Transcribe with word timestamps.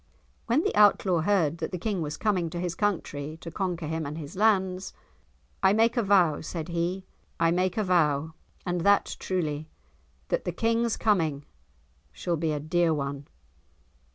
When 0.47 0.63
the 0.63 0.75
Outlaw 0.75 1.19
heard 1.21 1.59
that 1.59 1.69
the 1.71 1.77
King 1.77 2.01
was 2.01 2.17
coming 2.17 2.49
to 2.49 2.59
his 2.59 2.73
country 2.73 3.37
to 3.39 3.51
conquer 3.51 3.85
him 3.85 4.03
and 4.03 4.17
his 4.17 4.35
lands: 4.35 4.93
"I 5.61 5.73
make 5.73 5.95
a 5.95 6.01
vow," 6.01 6.41
said 6.41 6.69
he. 6.69 7.05
"I 7.39 7.51
make 7.51 7.77
a 7.77 7.83
vow, 7.83 8.33
and 8.65 8.81
that 8.81 9.15
truly, 9.19 9.69
that 10.29 10.43
the 10.43 10.53
King's 10.53 10.97
coming 10.97 11.45
shall 12.11 12.35
be 12.35 12.51
a 12.51 12.59
dear 12.59 12.91
one." 12.95 13.27